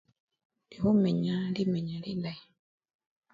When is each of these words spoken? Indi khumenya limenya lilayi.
Indi 0.73 0.81
khumenya 0.81 1.35
limenya 1.55 1.97
lilayi. 2.03 2.45